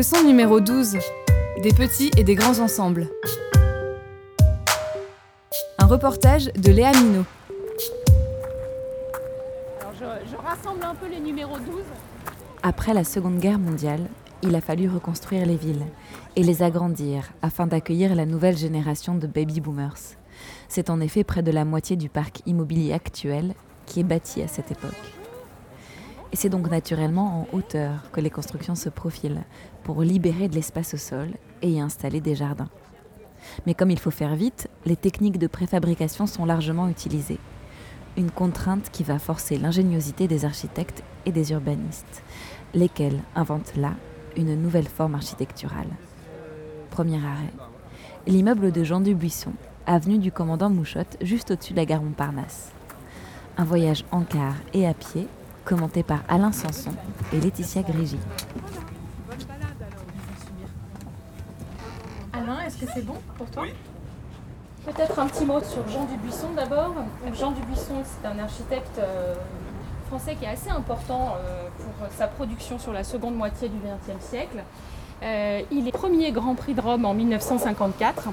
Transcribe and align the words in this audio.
Leçon 0.00 0.24
numéro 0.24 0.60
12. 0.60 0.96
Des 1.62 1.74
petits 1.74 2.10
et 2.16 2.24
des 2.24 2.34
grands 2.34 2.58
ensembles. 2.60 3.06
Un 5.76 5.84
reportage 5.84 6.46
de 6.54 6.72
Léa 6.72 6.92
Minot. 6.92 7.26
Alors 9.78 9.92
je, 9.92 10.30
je 10.30 10.36
rassemble 10.36 10.84
un 10.84 10.94
peu 10.94 11.06
les 11.06 11.20
numéros 11.20 11.58
12. 11.58 11.82
Après 12.62 12.94
la 12.94 13.04
Seconde 13.04 13.40
Guerre 13.40 13.58
mondiale, 13.58 14.08
il 14.42 14.56
a 14.56 14.62
fallu 14.62 14.88
reconstruire 14.88 15.44
les 15.44 15.56
villes 15.56 15.84
et 16.34 16.42
les 16.44 16.62
agrandir 16.62 17.28
afin 17.42 17.66
d'accueillir 17.66 18.14
la 18.14 18.24
nouvelle 18.24 18.56
génération 18.56 19.16
de 19.16 19.26
baby 19.26 19.60
boomers. 19.60 20.16
C'est 20.68 20.88
en 20.88 21.02
effet 21.02 21.24
près 21.24 21.42
de 21.42 21.50
la 21.50 21.66
moitié 21.66 21.96
du 21.96 22.08
parc 22.08 22.40
immobilier 22.46 22.94
actuel 22.94 23.52
qui 23.84 24.00
est 24.00 24.04
bâti 24.04 24.40
à 24.40 24.48
cette 24.48 24.70
époque. 24.70 24.96
Et 26.32 26.36
c'est 26.36 26.48
donc 26.48 26.70
naturellement 26.70 27.40
en 27.52 27.56
hauteur 27.56 28.08
que 28.12 28.20
les 28.20 28.30
constructions 28.30 28.76
se 28.76 28.88
profilent 28.88 29.42
pour 29.84 30.02
libérer 30.02 30.48
de 30.48 30.54
l'espace 30.54 30.94
au 30.94 30.96
sol 30.96 31.28
et 31.62 31.70
y 31.70 31.80
installer 31.80 32.20
des 32.20 32.34
jardins. 32.34 32.68
Mais 33.66 33.74
comme 33.74 33.90
il 33.90 33.98
faut 33.98 34.10
faire 34.10 34.36
vite, 34.36 34.68
les 34.84 34.96
techniques 34.96 35.38
de 35.38 35.46
préfabrication 35.46 36.26
sont 36.26 36.44
largement 36.44 36.88
utilisées. 36.88 37.38
Une 38.16 38.30
contrainte 38.30 38.90
qui 38.90 39.02
va 39.02 39.18
forcer 39.18 39.56
l'ingéniosité 39.56 40.28
des 40.28 40.44
architectes 40.44 41.02
et 41.26 41.32
des 41.32 41.52
urbanistes, 41.52 42.22
lesquels 42.74 43.20
inventent 43.34 43.76
là 43.76 43.92
une 44.36 44.60
nouvelle 44.60 44.88
forme 44.88 45.14
architecturale. 45.14 45.88
Premier 46.90 47.16
arrêt. 47.16 47.52
L'immeuble 48.26 48.72
de 48.72 48.84
Jean 48.84 49.00
Dubuisson, 49.00 49.52
avenue 49.86 50.18
du 50.18 50.32
commandant 50.32 50.70
Mouchotte, 50.70 51.16
juste 51.20 51.50
au-dessus 51.50 51.72
de 51.72 51.78
la 51.78 51.86
gare 51.86 52.02
Montparnasse. 52.02 52.72
Un 53.56 53.64
voyage 53.64 54.04
en 54.12 54.22
car 54.22 54.54
et 54.74 54.86
à 54.86 54.94
pied 54.94 55.26
commenté 55.64 56.02
par 56.02 56.22
Alain 56.28 56.52
Sanson 56.52 56.92
et 57.32 57.40
Laetitia 57.40 57.82
Grégy. 57.82 58.18
Est-ce 62.70 62.84
que 62.84 62.92
c'est 62.94 63.04
bon 63.04 63.16
pour 63.36 63.50
toi 63.50 63.64
Peut-être 64.84 65.18
un 65.18 65.26
petit 65.26 65.44
mot 65.44 65.60
sur 65.60 65.86
Jean 65.88 66.04
Dubuisson 66.04 66.50
d'abord. 66.54 66.94
Jean 67.34 67.50
Dubuisson, 67.50 68.02
c'est 68.04 68.26
un 68.26 68.38
architecte 68.38 68.98
euh, 68.98 69.34
français 70.06 70.36
qui 70.36 70.44
est 70.44 70.48
assez 70.48 70.70
important 70.70 71.34
euh, 71.36 71.64
pour 71.78 72.08
sa 72.16 72.28
production 72.28 72.78
sur 72.78 72.92
la 72.92 73.02
seconde 73.02 73.34
moitié 73.34 73.68
du 73.68 73.76
XXe 73.76 74.24
siècle. 74.24 74.62
Euh, 75.22 75.62
il 75.72 75.88
est 75.88 75.92
premier 75.92 76.30
Grand 76.30 76.54
Prix 76.54 76.74
de 76.74 76.80
Rome 76.80 77.04
en 77.04 77.12
1954. 77.12 78.28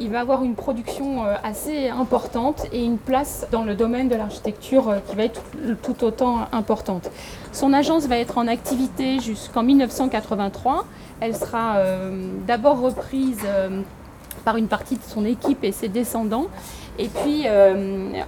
Il 0.00 0.10
va 0.10 0.20
avoir 0.20 0.42
une 0.42 0.56
production 0.56 1.24
euh, 1.24 1.36
assez 1.44 1.88
importante 1.88 2.66
et 2.72 2.84
une 2.84 2.98
place 2.98 3.46
dans 3.52 3.62
le 3.62 3.76
domaine 3.76 4.08
de 4.08 4.16
l'architecture 4.16 4.88
euh, 4.88 4.98
qui 5.08 5.14
va 5.14 5.24
être 5.24 5.42
tout 5.82 6.04
autant 6.04 6.48
importante. 6.50 7.10
Son 7.52 7.72
agence 7.72 8.06
va 8.06 8.18
être 8.18 8.38
en 8.38 8.48
activité 8.48 9.20
jusqu'en 9.20 9.62
1983. 9.62 10.84
Elle 11.20 11.36
sera 11.36 11.76
euh, 11.76 12.28
d'abord 12.46 12.80
reprise 12.80 13.46
par 14.44 14.56
une 14.56 14.66
partie 14.66 14.96
de 14.96 15.02
son 15.02 15.24
équipe 15.24 15.62
et 15.62 15.70
ses 15.70 15.88
descendants. 15.88 16.46
Et 16.98 17.08
puis 17.08 17.44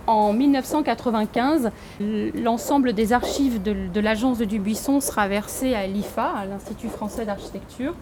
en 0.07 0.33
1995, 0.33 1.71
l'ensemble 2.01 2.93
des 2.93 3.13
archives 3.13 3.63
de, 3.63 4.01
l'agence 4.01 4.39
de 4.39 4.45
Dubuisson 4.45 5.01
sera 5.01 5.29
versé 5.29 5.75
à 5.75 5.87
l'IFA, 5.87 6.31
à 6.31 6.47
l'Institut 6.47 6.89
français 6.89 7.25
d'architecture. 7.25 7.95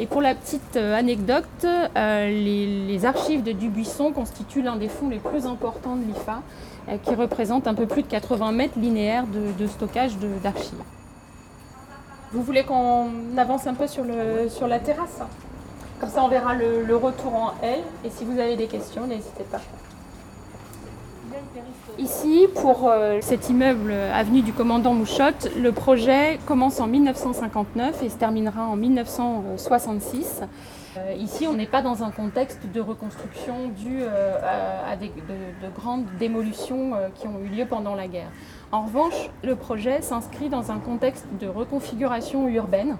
Et 0.00 0.06
pour 0.06 0.22
la 0.22 0.34
petite 0.34 0.78
euh, 0.78 0.96
anecdote, 0.96 1.44
euh, 1.66 2.30
les, 2.30 3.04
archives 3.04 3.42
de 3.42 3.52
Dubuisson 3.52 4.12
constituent 4.12 4.62
l'un 4.62 4.76
des 4.76 4.88
fonds 4.88 5.10
les 5.10 5.18
plus 5.18 5.44
importants 5.44 5.94
de 5.94 6.04
l'IFA, 6.04 6.40
euh, 6.88 6.96
qui 7.04 7.14
représente 7.14 7.66
un 7.66 7.74
peu 7.74 7.84
plus 7.84 8.00
de 8.00 8.06
80 8.06 8.52
mètres 8.52 8.78
linéaires 8.78 9.26
de, 9.26 9.52
de 9.62 9.66
stockage 9.66 10.12
d'archives. 10.42 10.82
Vous 12.32 12.42
voulez 12.42 12.64
qu'on 12.64 13.10
avance 13.36 13.66
un 13.66 13.74
peu 13.74 13.86
sur, 13.86 14.04
le, 14.04 14.48
sur 14.48 14.66
la 14.68 14.78
terrasse? 14.78 15.20
Comme 16.00 16.08
ça, 16.08 16.24
on 16.24 16.28
verra 16.28 16.54
le, 16.54 16.82
le 16.82 16.96
retour 16.96 17.34
en 17.34 17.52
L. 17.62 17.80
Et 18.02 18.08
si 18.08 18.24
vous 18.24 18.38
avez 18.38 18.56
des 18.56 18.68
questions, 18.68 19.06
n'hésitez 19.06 19.44
pas. 19.52 19.60
Ici, 21.98 22.46
pour 22.54 22.88
euh, 22.88 23.18
cet 23.20 23.50
immeuble 23.50 23.92
avenue 23.92 24.42
du 24.42 24.52
commandant 24.52 24.94
Mouchotte, 24.94 25.50
le 25.56 25.72
projet 25.72 26.38
commence 26.46 26.80
en 26.80 26.86
1959 26.86 28.02
et 28.02 28.08
se 28.08 28.16
terminera 28.16 28.66
en 28.66 28.76
1966. 28.76 30.42
Euh, 30.96 31.14
ici, 31.18 31.46
on 31.46 31.54
n'est 31.54 31.66
pas 31.66 31.82
dans 31.82 32.02
un 32.02 32.10
contexte 32.10 32.60
de 32.72 32.80
reconstruction 32.80 33.72
euh, 33.86 34.38
à, 34.90 34.96
de, 34.96 35.06
de, 35.06 35.74
grandes 35.74 36.06
démolitions 36.18 36.94
euh, 36.94 37.08
qui 37.14 37.28
ont 37.28 37.38
eu 37.44 37.48
lieu 37.48 37.66
pendant 37.66 37.94
la 37.94 38.08
guerre. 38.08 38.30
En 38.72 38.82
revanche, 38.82 39.30
le 39.44 39.54
projet 39.56 40.02
s'inscrit 40.02 40.48
dans 40.48 40.70
un 40.70 40.78
contexte 40.78 41.26
de 41.40 41.46
reconfiguration 41.46 42.48
urbaine 42.48 42.96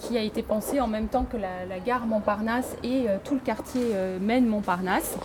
qui 0.00 0.16
a 0.16 0.22
été 0.22 0.42
pensé 0.42 0.80
en 0.80 0.86
même 0.86 1.08
temps 1.08 1.24
que 1.30 1.36
la, 1.36 1.78
gare 1.84 2.06
Montparnasse 2.06 2.76
et 2.82 3.08
euh, 3.08 3.18
tout 3.22 3.34
le 3.34 3.40
quartier 3.40 3.82
euh, 3.94 4.18
Maine-Montparnasse. 4.20 5.16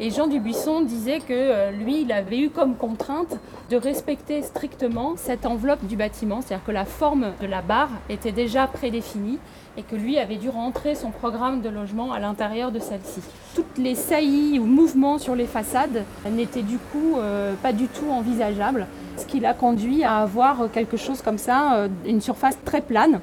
Et 0.00 0.10
Jean 0.10 0.28
Dubuisson 0.28 0.82
disait 0.82 1.18
que 1.18 1.32
euh, 1.32 1.70
lui, 1.72 2.02
il 2.02 2.12
avait 2.12 2.38
eu 2.38 2.50
comme 2.50 2.76
contrainte 2.76 3.36
de 3.68 3.76
respecter 3.76 4.42
strictement 4.42 5.14
cette 5.16 5.44
enveloppe 5.44 5.84
du 5.86 5.96
bâtiment, 5.96 6.40
c'est-à-dire 6.40 6.64
que 6.64 6.70
la 6.70 6.84
forme 6.84 7.32
de 7.40 7.46
la 7.46 7.62
barre 7.62 7.90
était 8.08 8.30
déjà 8.30 8.68
prédéfinie 8.68 9.40
et 9.76 9.82
que 9.82 9.96
lui 9.96 10.16
avait 10.18 10.36
dû 10.36 10.50
rentrer 10.50 10.94
son 10.94 11.10
programme 11.10 11.62
de 11.62 11.68
logement 11.68 12.12
à 12.12 12.20
l'intérieur 12.20 12.70
de 12.70 12.78
celle-ci. 12.78 13.22
Toutes 13.56 13.76
les 13.76 13.96
saillies 13.96 14.60
ou 14.60 14.66
mouvements 14.66 15.18
sur 15.18 15.34
les 15.34 15.46
façades 15.46 16.04
n'étaient 16.30 16.62
du 16.62 16.78
coup 16.78 17.16
euh, 17.16 17.54
pas 17.60 17.72
du 17.72 17.88
tout 17.88 18.08
envisageables, 18.08 18.86
ce 19.16 19.26
qui 19.26 19.40
l'a 19.40 19.52
conduit 19.52 20.04
à 20.04 20.18
avoir 20.18 20.70
quelque 20.72 20.96
chose 20.96 21.22
comme 21.22 21.38
ça, 21.38 21.74
euh, 21.74 21.88
une 22.06 22.20
surface 22.20 22.56
très 22.64 22.82
plane 22.82 23.20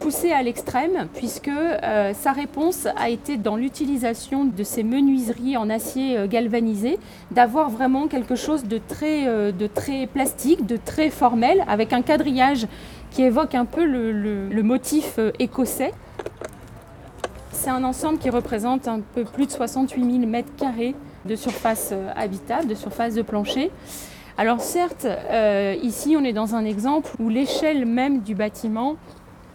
poussé 0.00 0.32
à 0.32 0.42
l'extrême 0.42 1.08
puisque 1.14 1.48
euh, 1.48 2.12
sa 2.14 2.32
réponse 2.32 2.88
a 2.96 3.10
été 3.10 3.36
dans 3.36 3.54
l'utilisation 3.54 4.46
de 4.46 4.64
ces 4.64 4.82
menuiseries 4.82 5.56
en 5.56 5.68
acier 5.68 6.16
euh, 6.16 6.26
galvanisé 6.26 6.98
d'avoir 7.30 7.68
vraiment 7.68 8.08
quelque 8.08 8.34
chose 8.34 8.64
de 8.64 8.78
très, 8.78 9.28
euh, 9.28 9.52
de 9.52 9.66
très 9.66 10.06
plastique, 10.06 10.66
de 10.66 10.78
très 10.82 11.10
formel 11.10 11.62
avec 11.68 11.92
un 11.92 12.00
quadrillage 12.00 12.66
qui 13.10 13.22
évoque 13.22 13.54
un 13.54 13.66
peu 13.66 13.84
le, 13.84 14.62
motif 14.62 15.18
écossais. 15.38 15.92
C'est 17.52 17.70
un 17.70 17.84
ensemble 17.84 18.18
qui 18.18 18.30
représente 18.30 18.88
un 18.88 19.00
peu 19.00 19.24
plus 19.24 19.46
de 19.46 19.52
68 19.52 20.02
000 20.02 20.26
mètres 20.26 20.54
carrés 20.56 20.94
de 21.26 21.36
surface 21.36 21.92
habitable, 22.14 22.68
de 22.68 22.74
surface 22.74 23.14
de 23.14 23.22
plancher. 23.22 23.70
Alors 24.38 24.60
certes, 24.60 25.08
ici 25.82 26.16
on 26.16 26.22
est 26.22 26.32
dans 26.32 26.54
un 26.54 26.64
exemple 26.64 27.10
où 27.18 27.28
l'échelle 27.28 27.84
même 27.84 28.20
du 28.20 28.36
bâtiment 28.36 28.96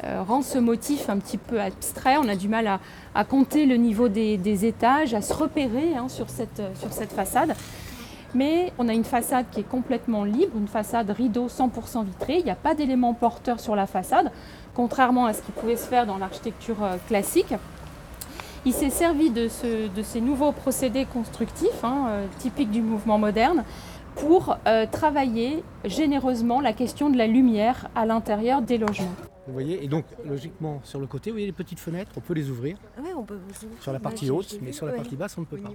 rend 0.03 0.41
ce 0.41 0.57
motif 0.57 1.09
un 1.09 1.17
petit 1.17 1.38
peu 1.38 1.59
abstrait. 1.59 2.17
On 2.17 2.28
a 2.28 2.35
du 2.35 2.47
mal 2.47 2.79
à, 3.13 3.23
compter 3.23 3.65
le 3.65 3.75
niveau 3.75 4.07
des, 4.09 4.65
étages, 4.65 5.13
à 5.13 5.21
se 5.21 5.33
repérer 5.33 5.95
hein, 5.95 6.09
sur, 6.09 6.30
cette, 6.30 6.62
sur 6.75 6.92
cette 6.94 7.12
façade. 7.12 7.56
Mais 8.36 8.74
on 8.77 8.89
a 8.89 8.94
une 8.94 9.06
façade 9.06 9.45
qui 9.50 9.62
est 9.62 9.69
complètement 9.69 10.25
libre, 10.25 10.57
une 10.57 10.68
façade 10.68 11.09
rideau 11.09 11.47
100% 11.47 12.03
vitrée. 12.03 12.39
Il 12.39 12.44
n'y 12.44 12.51
a 12.51 12.56
pas 12.56 12.75
d'éléments 12.75 13.13
porteurs 13.13 13.62
sur 13.62 13.77
la 13.77 13.88
façade, 13.88 14.30
contrairement 14.74 15.25
à 15.25 15.33
ce 15.33 15.42
qui 15.42 15.53
pouvait 15.53 15.77
se 15.77 15.88
faire 15.88 16.06
dans 16.06 16.18
l'architecture 16.18 16.83
euh, 16.83 16.97
classique. 17.07 17.53
Il 18.65 18.74
s'est 18.74 18.89
servi 18.89 19.30
de, 19.30 19.47
ce, 19.47 19.88
de, 19.88 20.01
ces 20.01 20.19
nouveaux 20.19 20.51
procédés 20.51 21.06
constructifs, 21.06 21.83
hein, 21.83 22.07
euh, 22.09 22.25
typiques 22.39 22.71
du 22.71 22.81
mouvement 22.81 23.18
moderne, 23.18 23.63
pour 24.15 24.57
euh, 24.68 24.86
travailler 24.92 25.63
généreusement 25.86 26.59
la 26.59 26.74
question 26.74 27.09
de 27.09 27.18
la 27.18 27.27
lumière 27.27 27.88
à 27.95 28.06
l'intérieur 28.06 28.62
des 28.62 28.77
logements. 28.77 29.15
Vous 29.47 29.53
voyez, 29.53 29.83
et 29.83 29.88
donc 29.88 30.06
logiquement 30.25 30.81
sur 30.83 31.00
le 31.00 31.06
côté, 31.06 31.30
vous 31.30 31.36
voyez 31.36 31.45
les 31.45 31.51
petites 31.51 31.80
fenêtres, 31.80 32.12
on 32.18 32.19
peut 32.19 32.33
les 32.33 32.50
ouvrir. 32.50 32.77
Oui, 33.00 33.09
on 33.15 33.24
peut 33.24 33.36
vous 33.36 33.68
Sur 33.80 33.94
la 33.94 34.00
partie 34.00 34.31
haute, 34.31 34.57
mais 34.62 34.71
sur 34.71 34.88
la 34.88 34.94
ouais. 34.94 34.97
partie 34.97 35.15
basse, 35.15 35.38
on 35.38 35.42
ne 35.42 35.45
peut 35.45 35.57
pas. 35.57 35.71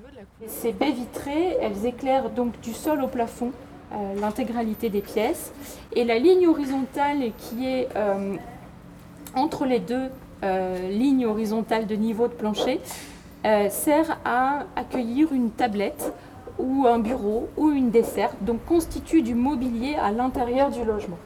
Ces 0.47 0.73
baies 0.73 0.91
vitrées, 0.91 1.57
elles 1.61 1.87
éclairent 1.87 2.31
donc 2.31 2.61
du 2.61 2.73
sol 2.73 3.01
au 3.03 3.07
plafond 3.07 3.53
euh, 3.93 4.21
l'intégralité 4.21 4.89
des 4.89 5.01
pièces. 5.01 5.53
Et 5.95 6.05
la 6.05 6.19
ligne 6.19 6.47
horizontale 6.47 7.33
qui 7.39 7.67
est 7.67 7.89
euh, 7.97 8.37
entre 9.35 9.67
les 9.67 9.81
deux 9.81 10.11
euh, 10.45 10.89
lignes 10.91 11.27
horizontales 11.27 11.87
de 11.87 11.97
niveau 11.97 12.29
de 12.29 12.33
plancher 12.33 12.81
sert 13.71 14.19
à 14.27 14.67
accueillir 14.77 15.33
une 15.33 15.51
tablette 15.51 16.13
ou 16.59 16.87
un 16.87 16.99
bureau 16.99 17.49
ou 17.57 17.71
une 17.71 17.91
desserte, 17.91 18.37
donc 18.43 18.63
constituent 18.67 19.23
du 19.23 19.35
mobilier 19.35 19.95
à 19.95 20.13
l'intérieur 20.13 20.71
du 20.71 20.85
logement. 20.85 21.17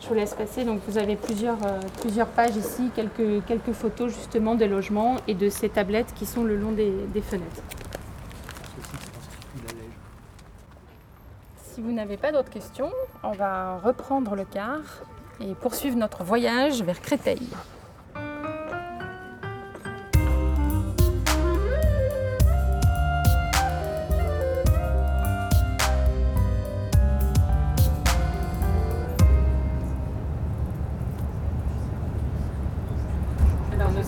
Je 0.00 0.08
vous 0.08 0.14
laisse 0.14 0.34
passer, 0.34 0.64
donc 0.64 0.80
vous 0.88 0.96
avez 0.98 1.14
plusieurs, 1.14 1.62
euh, 1.64 1.78
plusieurs 2.00 2.28
pages 2.28 2.56
ici, 2.56 2.90
quelques, 2.94 3.44
quelques 3.46 3.72
photos 3.72 4.12
justement 4.12 4.54
des 4.54 4.66
logements 4.66 5.16
et 5.28 5.34
de 5.34 5.50
ces 5.50 5.68
tablettes 5.68 6.14
qui 6.14 6.26
sont 6.26 6.42
le 6.42 6.56
long 6.56 6.72
des, 6.72 6.90
des 7.12 7.20
fenêtres. 7.20 7.62
Si 11.62 11.82
vous 11.82 11.92
n'avez 11.92 12.16
pas 12.16 12.32
d'autres 12.32 12.50
questions, 12.50 12.90
on 13.22 13.32
va 13.32 13.78
reprendre 13.78 14.34
le 14.34 14.44
car 14.44 14.80
et 15.40 15.54
poursuivre 15.54 15.96
notre 15.96 16.24
voyage 16.24 16.82
vers 16.82 17.00
Créteil. 17.00 17.40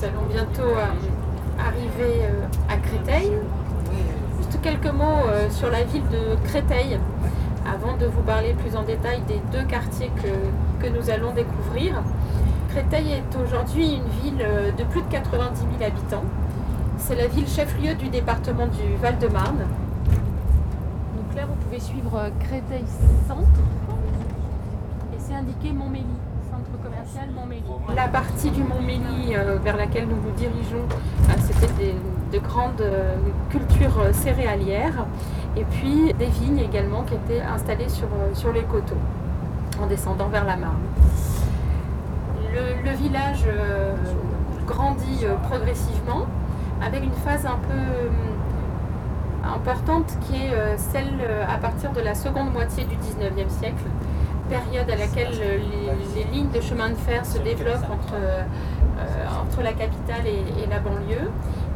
Nous 0.02 0.08
allons 0.08 0.26
bientôt 0.28 0.62
euh, 0.62 1.60
arriver 1.60 2.24
euh, 2.24 2.46
à 2.68 2.76
Créteil. 2.76 3.30
Juste 4.38 4.60
quelques 4.60 4.92
mots 4.92 5.26
euh, 5.28 5.48
sur 5.50 5.70
la 5.70 5.84
ville 5.84 6.02
de 6.08 6.36
Créteil 6.48 6.98
avant 7.64 7.96
de 7.96 8.06
vous 8.06 8.22
parler 8.22 8.54
plus 8.54 8.76
en 8.76 8.82
détail 8.82 9.20
des 9.28 9.40
deux 9.52 9.64
quartiers 9.64 10.10
que, 10.16 10.84
que 10.84 10.90
nous 10.90 11.08
allons 11.10 11.32
découvrir. 11.32 12.02
Créteil 12.70 13.12
est 13.12 13.36
aujourd'hui 13.44 13.94
une 13.96 14.08
ville 14.22 14.44
de 14.76 14.84
plus 14.84 15.02
de 15.02 15.08
90 15.08 15.60
000 15.60 15.70
habitants. 15.84 16.24
C'est 16.98 17.14
la 17.14 17.28
ville 17.28 17.46
chef-lieu 17.46 17.94
du 17.94 18.08
département 18.08 18.66
du 18.66 18.96
Val-de-Marne. 19.00 19.58
Donc 21.16 21.36
là, 21.36 21.42
vous 21.46 21.54
pouvez 21.64 21.78
suivre 21.78 22.30
Créteil 22.40 22.84
Centre 23.28 23.60
et 25.14 25.18
c'est 25.18 25.34
indiqué 25.34 25.72
Montmélie, 25.72 26.06
La 27.94 28.08
partie 28.08 28.50
du 28.50 28.62
Montmélie 28.62 29.34
euh, 29.36 29.58
vers 29.62 29.76
laquelle 29.76 30.06
nous 30.08 30.16
nous 30.16 30.30
dirigeons, 30.36 30.86
euh, 30.88 31.32
c'était 31.38 31.72
des- 31.74 31.94
de 32.32 32.38
grandes 32.38 32.80
euh, 32.80 33.14
cultures 33.50 33.98
euh, 34.00 34.12
céréalières 34.12 35.04
et 35.56 35.64
puis 35.64 36.14
des 36.18 36.26
vignes 36.26 36.58
également 36.60 37.02
qui 37.02 37.14
étaient 37.14 37.42
installées 37.42 37.88
sur, 37.90 38.08
sur 38.32 38.52
les 38.52 38.62
coteaux 38.62 38.96
en 39.82 39.86
descendant 39.86 40.28
vers 40.28 40.44
la 40.46 40.56
Marne. 40.56 40.80
Le, 42.54 42.82
le 42.90 42.96
village 42.96 43.44
grandit 44.66 45.24
progressivement 45.48 46.26
avec 46.84 47.02
une 47.04 47.12
phase 47.12 47.46
un 47.46 47.58
peu 47.68 49.46
importante 49.46 50.16
qui 50.22 50.36
est 50.36 50.52
celle 50.76 51.12
à 51.48 51.56
partir 51.58 51.92
de 51.92 52.00
la 52.00 52.14
seconde 52.14 52.52
moitié 52.52 52.84
du 52.84 52.94
19e 52.96 53.48
siècle, 53.48 53.84
période 54.52 54.90
à 54.90 54.96
laquelle 54.96 55.32
euh, 55.40 55.58
les, 56.14 56.24
lignes 56.24 56.50
de 56.50 56.60
chemin 56.60 56.90
de 56.90 56.94
fer 56.94 57.24
se 57.24 57.38
développent 57.38 57.88
entre, 57.90 58.14
euh, 58.14 58.42
entre 59.42 59.62
la 59.62 59.72
capitale 59.72 60.26
et, 60.26 60.66
la 60.68 60.78
banlieue 60.78 61.30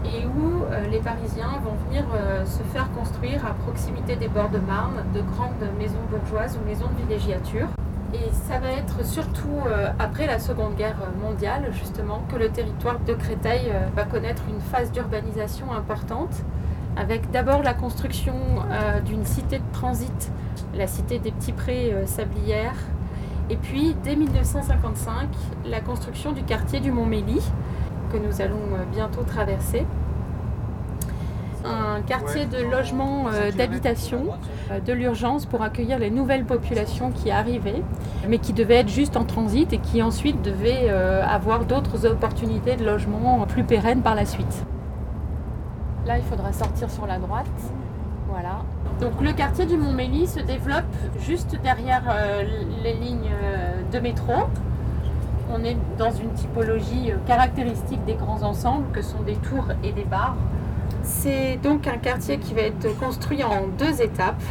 et 0.05 0.27
où 0.27 0.63
euh, 0.63 0.87
les 0.91 0.99
Parisiens 0.99 1.59
vont 1.65 1.75
venir 1.89 2.05
se 2.45 2.63
faire 2.73 2.91
construire 2.93 3.45
à 3.47 3.55
proximité 3.55 4.17
des 4.17 4.29
bords 4.29 4.51
de 4.51 4.59
Marne 4.59 5.05
de 5.15 5.23
grandes 5.23 5.67
maisons 5.79 6.05
bourgeoises 6.11 6.59
ou 6.59 6.69
maisons 6.69 6.89
de 6.89 7.03
villégiature. 7.03 7.69
Et 8.15 8.31
ça 8.33 8.59
va 8.59 8.69
être 8.69 9.05
surtout 9.05 9.59
après 9.99 10.27
la 10.27 10.39
Seconde 10.39 10.77
Guerre 10.77 10.97
mondiale, 11.21 11.71
justement, 11.73 12.23
que 12.31 12.37
le 12.37 12.49
territoire 12.51 13.01
de 13.01 13.15
Créteil 13.15 13.73
va 13.97 14.05
connaître 14.05 14.45
une 14.49 14.61
phase 14.61 14.93
d'urbanisation 14.93 15.73
importante, 15.73 16.35
avec 16.97 17.31
d'abord 17.33 17.63
la 17.63 17.75
construction 17.75 18.37
d'une 19.05 19.27
cité 19.27 19.59
de 19.59 19.73
transit, 19.73 20.31
la 20.77 20.87
cité 20.87 21.19
des 21.19 21.31
Petits 21.31 21.53
Prés 21.53 21.93
euh, 21.93 22.07
Sablières, 22.07 22.79
et 23.51 23.57
puis 23.57 23.95
dès 24.03 24.17
1955, 24.17 25.29
la 25.67 25.81
construction 25.81 26.33
du 26.33 26.43
quartier 26.43 26.81
du 26.81 26.91
Montmélie, 26.91 27.43
que 28.13 28.19
nous 28.19 28.41
allons 28.41 28.57
euh, 28.75 28.85
bientôt 28.93 29.23
traverser. 29.23 29.85
Un 31.67 32.01
quartier 32.03 32.47
de 32.47 32.59
logement 32.59 33.27
euh, 33.33 33.51
d'habitation 33.51 34.27
euh, 34.71 34.79
de 34.79 34.93
l'urgence 34.93 35.47
pour 35.47 35.63
accueillir 35.63 35.99
les 35.99 36.11
nouvelles 36.11 36.45
populations 36.45 37.11
qui 37.11 37.31
arrivaient, 37.33 37.83
mais 38.29 38.39
qui 38.39 38.53
devaient 38.53 38.77
être 38.77 38.89
juste 38.89 39.17
en 39.17 39.25
transit 39.25 39.73
et 39.73 39.79
qui 39.79 40.01
ensuite 40.01 40.41
devaient 40.43 40.87
euh, 40.89 41.27
avoir 41.27 41.65
d'autres 41.65 42.07
opportunités 42.07 42.77
de 42.77 42.85
logement 42.85 43.45
plus 43.47 43.65
pérennes 43.65 44.03
par 44.03 44.15
la 44.15 44.27
suite. 44.27 44.65
Là, 46.07 46.19
il 46.19 46.25
faudra 46.25 46.53
sortir 46.53 46.89
sur 46.89 47.05
la 47.07 47.19
droite. 47.19 47.47
Donc 49.01 49.21
le 49.21 49.33
quartier 49.33 49.67
du 49.67 49.77
Montmélie 49.77 50.27
se 50.27 50.41
développe 50.41 50.85
juste 51.21 51.55
derrière 51.63 52.03
euh, 52.09 52.45
les 52.83 52.95
lignes 52.95 53.31
euh, 53.43 53.83
de 53.93 53.99
métro. 53.99 54.33
On 55.53 55.63
est 55.65 55.77
dans 55.99 56.13
une 56.13 56.33
typologie 56.33 57.13
euh, 57.13 57.17
caractéristique 57.27 58.03
des 58.07 58.15
grands 58.15 58.43
ensembles 58.43 58.87
que 58.93 59.03
sont 59.03 59.21
des 59.21 59.35
tours 59.35 59.69
et 59.85 59.93
des 59.93 60.05
bars. 60.05 60.37
C'est 61.03 61.59
donc 61.63 61.87
un 61.87 61.99
quartier 61.99 62.39
qui 62.39 62.55
va 62.55 62.63
être 62.63 62.99
construit 62.99 63.45
en 63.45 63.67
deux 63.79 64.03
étapes. 64.03 64.43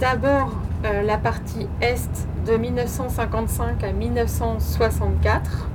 D'abord 0.00 0.50
la 0.82 1.16
partie 1.16 1.68
est 1.80 2.26
de 2.44 2.56
1955 2.56 3.84
à 3.84 3.92
1964. 3.92 5.68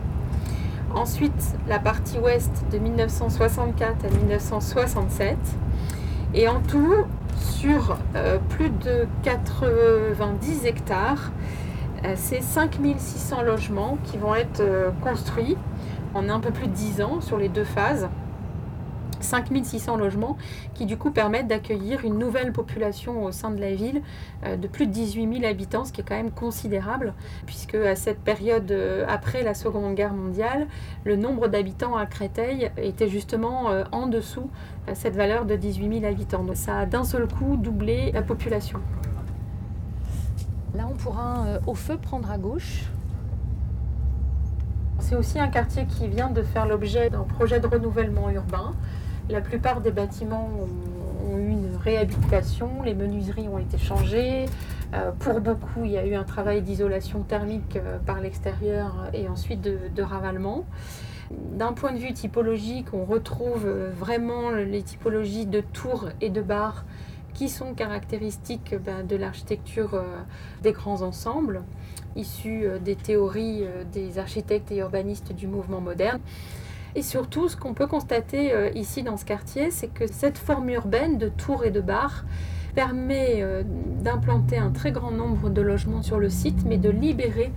Ensuite 0.93 1.55
la 1.69 1.79
partie 1.79 2.19
ouest 2.19 2.51
de 2.73 2.77
1964 2.77 4.05
à 4.05 4.09
1967. 4.09 5.37
Et 6.33 6.49
en 6.49 6.59
tout, 6.59 7.05
sur 7.45 7.97
euh, 8.15 8.37
plus 8.49 8.69
de 8.69 9.07
90 9.23 10.65
hectares, 10.65 11.31
euh, 12.03 12.13
c'est 12.15 12.41
5600 12.41 13.43
logements 13.43 13.97
qui 14.03 14.17
vont 14.17 14.35
être 14.35 14.61
euh, 14.61 14.89
construits 15.01 15.57
en 16.13 16.29
un 16.29 16.39
peu 16.39 16.51
plus 16.51 16.67
de 16.67 16.73
10 16.73 17.01
ans 17.01 17.21
sur 17.21 17.37
les 17.37 17.49
deux 17.49 17.63
phases. 17.63 18.09
5600 19.25 19.97
logements 19.97 20.37
qui 20.73 20.85
du 20.85 20.97
coup 20.97 21.11
permettent 21.11 21.47
d'accueillir 21.47 22.05
une 22.05 22.17
nouvelle 22.17 22.53
population 22.53 23.23
au 23.23 23.31
sein 23.31 23.51
de 23.51 23.59
la 23.59 23.73
ville 23.73 24.01
euh, 24.45 24.55
de 24.55 24.67
plus 24.67 24.87
de 24.87 24.91
18 24.91 25.39
000 25.39 25.45
habitants, 25.45 25.85
ce 25.85 25.91
qui 25.91 26.01
est 26.01 26.03
quand 26.03 26.15
même 26.15 26.31
considérable, 26.31 27.13
puisque 27.45 27.75
à 27.75 27.95
cette 27.95 28.19
période 28.19 28.71
euh, 28.71 29.05
après 29.09 29.43
la 29.43 29.53
Seconde 29.53 29.95
Guerre 29.95 30.13
mondiale, 30.13 30.67
le 31.03 31.15
nombre 31.15 31.47
d'habitants 31.47 31.95
à 31.95 32.05
Créteil 32.05 32.71
était 32.77 33.09
justement 33.09 33.69
euh, 33.69 33.83
en 33.91 34.07
dessous 34.07 34.49
de 34.87 34.93
cette 34.93 35.15
valeur 35.15 35.45
de 35.45 35.55
18 35.55 35.99
000 36.01 36.05
habitants. 36.05 36.43
Donc 36.43 36.55
ça 36.55 36.79
a 36.79 36.85
d'un 36.85 37.03
seul 37.03 37.27
coup 37.27 37.57
doublé 37.57 38.11
la 38.13 38.21
population. 38.21 38.79
Là, 40.75 40.87
on 40.89 40.93
pourra 40.93 41.45
euh, 41.45 41.59
au 41.67 41.73
feu 41.73 41.97
prendre 41.97 42.29
à 42.29 42.37
gauche. 42.37 42.83
C'est 44.99 45.15
aussi 45.15 45.39
un 45.39 45.47
quartier 45.47 45.85
qui 45.85 46.07
vient 46.07 46.29
de 46.29 46.41
faire 46.41 46.65
l'objet 46.65 47.09
d'un 47.09 47.23
projet 47.23 47.59
de 47.59 47.67
renouvellement 47.67 48.29
urbain. 48.29 48.73
La 49.27 49.41
plupart 49.41 49.81
des 49.81 49.89
bâtiments 49.89 50.51
ont, 51.31 51.37
eu 51.39 51.49
une 51.49 51.75
réhabilitation, 51.77 52.83
les 52.83 52.93
menuiseries 52.93 53.47
ont 53.47 53.57
été 53.57 53.79
changées. 53.79 54.45
Euh, 54.93 55.11
pour 55.17 55.41
beaucoup, 55.41 55.83
il 55.83 55.91
y 55.91 55.97
a 55.97 56.05
eu 56.05 56.13
un 56.13 56.23
travail 56.23 56.61
d'isolation 56.61 57.21
thermique 57.21 57.75
euh, 57.75 57.97
par 57.97 58.21
l'extérieur 58.21 59.09
et 59.13 59.27
ensuite 59.27 59.61
de, 59.61 59.79
de 59.93 60.03
ravalement. 60.03 60.65
D'un 61.31 61.73
point 61.73 61.91
de 61.91 61.97
vue 61.97 62.13
typologique, 62.13 62.93
on 62.93 63.03
retrouve 63.03 63.65
euh, 63.65 63.91
vraiment 63.95 64.51
les 64.51 64.83
typologies 64.83 65.47
de 65.47 65.61
tours 65.61 66.09
et 66.21 66.29
de 66.29 66.41
bars 66.41 66.85
qui 67.33 67.49
sont 67.49 67.73
caractéristiques 67.73 68.75
ben, 68.85 69.05
de 69.05 69.15
l'architecture 69.15 70.01
des 70.61 70.71
grands 70.71 71.01
ensembles, 71.01 71.63
issus 72.15 72.65
des 72.79 72.95
théories 72.95 73.65
des 73.91 74.19
architectes 74.19 74.71
et 74.71 74.77
urbanistes 74.77 75.33
du 75.33 75.45
mouvement 75.47 75.81
moderne. 75.81 76.21
Et 76.95 77.01
surtout, 77.01 77.49
ce 77.49 77.57
qu'on 77.57 77.73
peut 77.73 77.87
constater 77.87 78.53
euh, 78.53 78.69
ici 78.73 79.03
dans 79.03 79.17
ce 79.17 79.25
quartier, 79.25 79.69
c'est 79.69 79.89
que 79.89 80.07
cette 80.07 80.37
forme 80.37 80.69
urbaine 80.69 81.17
de 81.17 81.27
tours 81.27 81.65
et 81.65 81.71
de 81.71 81.81
bars 81.81 82.23
permet 82.73 83.41
euh, 83.41 83.63
d'implanter 84.01 84.57
un 84.57 84.71
très 84.71 84.93
grand 84.93 85.11
nombre 85.11 85.49
de 85.49 85.61
logements 85.61 86.01
sur 86.01 86.19
le 86.19 86.29
site, 86.29 86.65
mais 86.65 86.77
de 86.77 86.89
libérer 86.89 87.51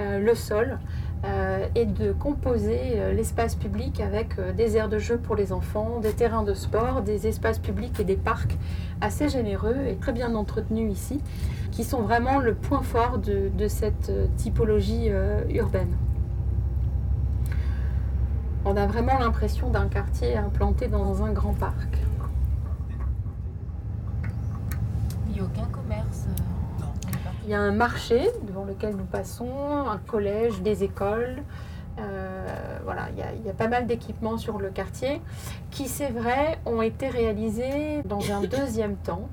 euh, 0.00 0.18
le 0.18 0.34
sol 0.34 0.78
et 1.74 1.84
de 1.84 2.12
composer 2.12 3.12
l'espace 3.12 3.56
public 3.56 4.00
avec 4.00 4.36
des 4.56 4.76
aires 4.76 4.88
de 4.88 5.00
jeu 5.00 5.18
pour 5.18 5.34
les 5.34 5.52
enfants, 5.52 5.98
des 5.98 6.12
terrains 6.12 6.44
de 6.44 6.54
sport, 6.54 7.02
des 7.02 7.26
espaces 7.26 7.58
publics 7.58 7.98
et 7.98 8.04
des 8.04 8.14
parcs 8.14 8.56
assez 9.00 9.28
généreux 9.28 9.74
et 9.88 9.96
très 9.96 10.12
bien 10.12 10.36
entretenus 10.36 10.92
ici, 10.92 11.20
qui 11.72 11.82
sont 11.82 12.02
vraiment 12.02 12.38
le 12.38 12.54
point 12.54 12.82
fort 12.82 13.18
de, 13.18 13.66
cette 13.66 14.12
typologie 14.36 15.10
urbaine. 15.50 15.96
On 18.64 18.76
a 18.76 18.86
vraiment 18.86 19.18
l'impression 19.18 19.70
d'un 19.70 19.88
quartier 19.88 20.36
implanté 20.36 20.88
dans 20.88 21.22
un 21.22 21.32
grand 21.32 21.54
parc. 21.54 21.88
Il 25.28 25.32
n'y 25.34 25.40
a 25.40 25.44
aucun 25.44 25.66
commerce. 25.66 26.26
euh, 26.82 27.14
Il 27.44 27.50
y 27.50 27.54
a 27.54 27.60
un 27.60 27.72
marché 27.72 28.28
devant 28.46 28.64
lequel 28.64 28.96
nous 28.96 29.04
passons, 29.04 29.48
un 29.88 29.98
collège, 29.98 30.60
des 30.60 30.84
écoles. 30.84 31.42
Euh, 31.98 32.46
voilà, 32.84 33.08
il 33.12 33.18
y, 33.18 33.22
a, 33.22 33.32
il 33.32 33.44
y 33.44 33.50
a 33.50 33.54
pas 33.54 33.68
mal 33.68 33.86
d'équipements 33.86 34.38
sur 34.38 34.58
le 34.58 34.68
quartier 34.70 35.20
qui, 35.70 35.88
c'est 35.88 36.10
vrai, 36.10 36.58
ont 36.66 36.82
été 36.82 37.08
réalisés 37.08 38.02
dans 38.04 38.20
un 38.32 38.40
deuxième 38.50 38.96
temps 38.96 39.28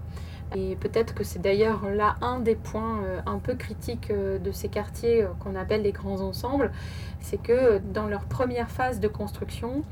Et 0.54 0.76
peut-être 0.76 1.16
que 1.16 1.24
c'est 1.24 1.42
d'ailleurs 1.42 1.90
là 1.90 2.16
un 2.22 2.40
des 2.40 2.56
points 2.56 3.04
euh, 3.04 3.20
un 3.26 3.40
peu 3.40 3.56
critiques 3.56 4.12
euh, 4.12 4.38
de 4.38 4.52
ces 4.52 4.70
quartiers 4.70 5.24
euh, 5.24 5.28
qu'on 5.40 5.56
appelle 5.56 5.82
les 5.82 5.92
grands 5.92 6.22
ensembles, 6.22 6.72
c'est 7.20 7.42
que 7.42 7.80
dans 7.80 8.08
leur 8.08 8.26
première 8.26 8.70
phase 8.70 9.00
de 9.00 9.08
construction, 9.08 9.84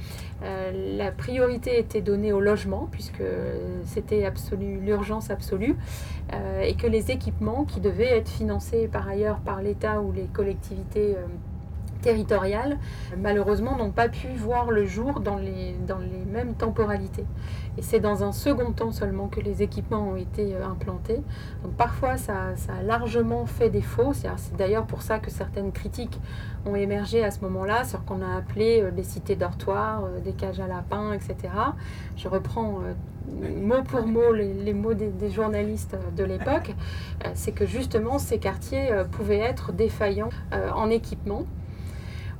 la 0.42 1.12
priorité 1.12 1.80
était 1.80 2.02
donnée 2.02 2.32
au 2.32 2.40
logement, 2.40 2.88
puisque 2.92 3.24
c'était 3.86 4.30
l'urgence 4.60 5.32
absolue, 5.32 5.76
et 6.62 6.76
que 6.76 6.86
les 6.86 7.10
équipements 7.10 7.64
qui 7.64 7.80
devaient 7.80 8.18
être 8.18 8.30
financés 8.30 8.88
par 8.88 9.08
ailleurs 9.08 9.40
par 9.40 9.64
l'État 9.64 10.02
ou 10.02 10.12
les 10.12 10.26
collectivités 10.26 11.16
territoriales, 12.04 12.78
malheureusement, 13.18 13.78
n'ont 13.78 13.92
pas 13.92 14.10
pu 14.10 14.28
voir 14.36 14.70
le 14.70 14.86
jour 14.86 15.22
dans 15.22 15.38
les, 15.38 15.74
dans 15.88 15.98
les 15.98 16.26
mêmes 16.32 16.54
temporalités. 16.54 17.26
Et 17.78 17.82
c'est 17.82 18.00
dans 18.00 18.24
un 18.24 18.32
second 18.32 18.72
temps 18.72 18.92
seulement 18.92 19.28
que 19.28 19.40
les 19.40 19.64
équipements 19.64 20.10
ont 20.10 20.16
été 20.16 20.54
euh, 20.54 20.68
implantés. 20.68 21.24
Donc 21.64 21.74
parfois, 21.76 22.18
ça, 22.18 22.56
ça 22.56 22.74
a 22.80 22.84
largement 22.84 23.46
fait 23.46 23.70
défaut. 23.70 24.14
C'est 24.14 24.30
d'ailleurs 24.56 24.86
pour 24.86 25.02
ça 25.02 25.18
que 25.18 25.32
certaines 25.32 25.72
critiques 25.72 26.20
ont 26.66 26.76
émergé 26.76 27.24
à 27.24 27.32
ce 27.32 27.40
moment-là, 27.42 27.84
sur 27.86 28.06
qu'on 28.06 28.22
a 28.22 28.38
appelé 28.38 28.82
euh, 28.82 28.92
des 28.92 29.04
cités 29.04 29.36
dortoirs, 29.36 30.04
euh, 30.04 30.20
des 30.20 30.34
cages 30.34 30.60
à 30.60 30.68
lapins, 30.68 31.14
etc. 31.14 31.54
Je 32.16 32.28
reprends 32.28 32.82
mot 33.62 33.82
pour 33.84 34.06
mot 34.06 34.34
les, 34.34 34.74
mots 34.74 34.94
des, 34.94 35.08
des, 35.08 35.30
journalistes 35.30 35.96
de 36.16 36.24
l'époque. 36.26 36.76
C'est 37.34 37.54
que 37.54 37.66
justement, 37.66 38.20
ces 38.20 38.38
quartiers 38.38 38.90
pouvaient 39.12 39.40
être 39.40 39.72
défaillants 39.72 40.30
en 40.52 40.90
équipement. 40.90 41.46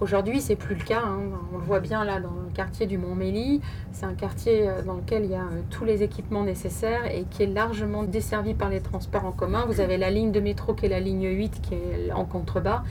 Aujourd'hui, 0.02 0.42
c'est 0.42 0.56
plus 0.56 0.76
le 0.76 0.84
cas. 0.84 1.02
Hein. 1.06 1.20
On 1.54 1.58
le 1.58 1.64
voit 1.64 1.80
bien 1.80 2.04
là 2.04 2.20
dans 2.20 2.32
le 2.32 2.52
quartier 2.54 2.88
du 2.88 2.98
Mont-Mély. 2.98 3.62
C'est 3.92 4.06
un 4.06 4.16
quartier 4.16 4.68
euh, 4.68 4.82
dans 4.82 4.96
lequel 4.96 5.26
il 5.26 5.32
y 5.32 5.36
a 5.36 5.44
euh, 5.44 5.62
tous 5.70 5.86
les 5.86 6.02
équipements 6.04 6.44
nécessaires 6.44 7.06
et 7.06 7.26
qui 7.30 7.44
est 7.44 7.48
largement 7.48 8.04
desservi 8.04 8.54
par 8.54 8.70
les 8.70 8.82
transports 8.82 9.26
en 9.26 9.32
commun. 9.32 9.66
Vous 9.68 9.80
avez 9.80 9.98
la 9.98 10.10
ligne 10.10 10.32
de 10.32 10.40
métro 10.40 10.74
qui 10.74 10.88
est 10.88 10.90
la 10.90 11.00
ligne 11.00 11.28
8 11.28 11.62
qui 11.62 11.76
est 11.76 12.12
en 12.12 12.26
contrebas. 12.26 12.84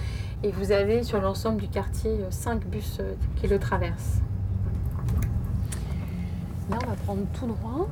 Et 0.44 0.50
vous 0.50 0.72
avez 0.72 1.02
sur 1.02 1.20
l'ensemble 1.20 1.60
du 1.60 1.68
quartier 1.68 2.12
5 2.30 2.52
euh, 2.52 2.68
bus 2.68 3.00
qui 3.36 3.48
le 3.48 3.58
traversent. 3.58 4.20
Là, 6.70 6.78
on 6.82 6.86
va 6.86 6.94
prendre 6.94 7.22
tout 7.34 7.46
droit. 7.46 7.88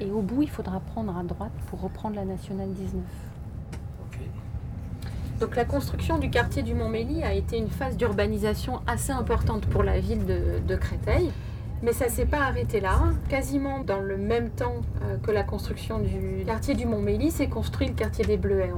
et 0.00 0.10
au 0.10 0.22
bout, 0.22 0.42
il 0.42 0.48
faudra 0.50 0.80
prendre 0.80 1.16
à 1.16 1.22
droite 1.24 1.52
pour 1.66 1.80
reprendre 1.80 2.16
la 2.16 2.24
nationale 2.24 2.70
19. 2.70 3.02
Donc 5.42 5.56
la 5.56 5.64
construction 5.64 6.18
du 6.18 6.30
quartier 6.30 6.62
du 6.62 6.72
Mont-Mély 6.72 7.24
a 7.24 7.34
été 7.34 7.56
une 7.58 7.68
phase 7.68 7.96
d'urbanisation 7.96 8.80
assez 8.86 9.10
importante 9.10 9.66
pour 9.66 9.82
la 9.82 9.98
ville 9.98 10.24
de, 10.24 10.76
Créteil. 10.76 11.32
Mais 11.82 11.92
ça 11.92 12.04
ne 12.04 12.10
s'est 12.10 12.26
pas 12.26 12.42
arrêté 12.42 12.78
là. 12.78 13.00
Quasiment 13.28 13.80
dans 13.80 13.98
le 13.98 14.16
même 14.16 14.50
temps 14.50 14.82
euh, 15.02 15.16
que 15.16 15.32
la 15.32 15.42
construction 15.42 15.98
du 15.98 16.44
quartier 16.46 16.76
du 16.76 16.86
Mont-Mély, 16.86 17.32
s'est 17.32 17.48
construit 17.48 17.88
le 17.88 17.94
quartier 17.94 18.24
des 18.24 18.36
Bleuets. 18.36 18.70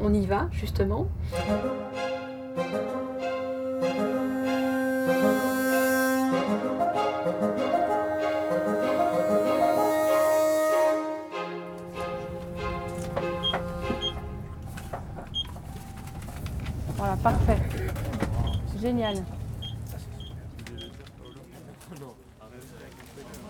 on 0.00 0.14
y 0.14 0.24
va 0.24 0.48
justement. 0.50 1.06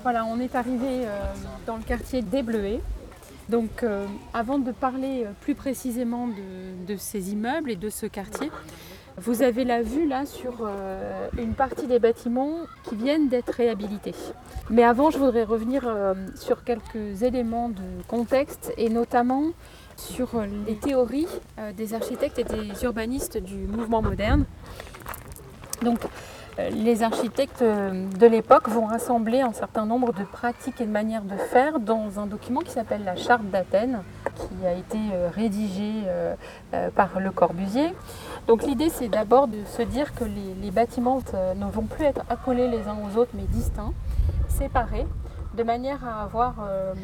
Voilà, 0.02 0.24
on 0.24 0.40
est 0.40 0.56
arrivé 0.56 1.06
euh, 1.06 1.32
dans 1.64 1.76
le 1.76 1.82
quartier 1.84 2.22
des 2.22 2.42
Bleuets. 2.42 2.80
Donc 3.48 3.82
euh, 3.82 4.04
avant 4.34 4.58
de 4.58 4.72
parler 4.72 5.24
euh, 5.24 5.30
plus 5.40 5.54
précisément 5.54 6.28
de, 6.28 6.96
ces 6.96 7.32
immeubles 7.32 7.70
et 7.70 7.76
de 7.76 7.88
ce 7.88 8.06
quartier, 8.06 8.50
vous 9.16 9.42
avez 9.42 9.64
la 9.64 9.82
vue 9.82 10.08
là 10.08 10.24
sur 10.24 10.66
une 11.36 11.52
partie 11.52 11.86
des 11.86 11.98
bâtiments 11.98 12.54
qui 12.84 12.96
viennent 12.96 13.28
d'être 13.28 13.50
réhabilités. 13.50 14.14
Mais 14.70 14.84
avant, 14.84 15.10
je 15.10 15.18
voudrais 15.18 15.44
revenir 15.44 15.82
sur 16.34 16.64
quelques 16.64 17.22
éléments 17.22 17.68
de 17.68 17.82
contexte 18.08 18.72
et 18.78 18.88
notamment 18.88 19.50
sur 19.96 20.30
les 20.66 20.76
théories 20.76 21.28
des 21.76 21.92
architectes 21.92 22.38
et 22.38 22.44
des 22.44 22.84
urbanistes 22.84 23.36
du 23.36 23.66
mouvement 23.66 24.00
moderne. 24.00 24.46
Donc, 25.82 26.00
euh, 26.58 26.70
les 26.70 27.02
architectes 27.02 27.62
euh, 27.62 28.06
de 28.08 28.26
l'époque 28.26 28.68
vont 28.68 28.86
rassembler 28.86 29.40
un 29.40 29.52
certain 29.52 29.86
nombre 29.86 30.12
de 30.12 30.24
pratiques 30.24 30.80
et 30.80 30.86
de 30.86 30.90
manières 30.90 31.22
de 31.22 31.36
faire 31.36 31.80
dans 31.80 32.20
un 32.20 32.26
document 32.26 32.60
qui 32.60 32.70
s'appelle 32.70 33.04
la 33.04 33.16
Charte 33.16 33.44
d'Athènes, 33.50 34.02
qui 34.36 34.66
a 34.66 34.72
été 34.72 34.98
rédigé 35.34 36.04
par 36.96 37.20
Le 37.20 37.30
Corbusier. 37.30 37.92
Donc 38.46 38.62
l'idée 38.62 38.88
c'est 38.88 39.08
d'abord 39.08 39.46
de 39.46 39.58
se 39.66 39.82
dire 39.82 40.14
que 40.14 40.24
les, 40.24 40.70
bâtiments 40.70 41.20
ne 41.54 41.66
vont 41.66 41.84
plus 41.84 42.04
être 42.04 42.24
accolés 42.30 42.68
les 42.68 42.88
uns 42.88 42.96
aux 43.06 43.18
autres 43.18 43.32
mais 43.34 43.44
distincts, 43.44 43.92
séparés, 44.48 45.06
de 45.54 45.62
manière 45.62 46.04
à 46.06 46.22
avoir 46.22 46.54
euh, 46.62 46.94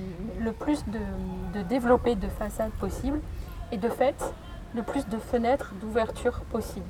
le 0.41 0.53
plus 0.53 0.85
de, 0.87 1.59
de 1.59 1.63
développé 1.65 2.15
de 2.15 2.29
façades 2.29 2.71
possible 2.73 3.21
et 3.73 3.77
de 3.77 3.89
fait 3.89 4.17
le 4.75 4.83
plus 4.83 5.07
de 5.09 5.17
fenêtres 5.17 5.73
d'ouverture 5.81 6.41
possible. 6.51 6.85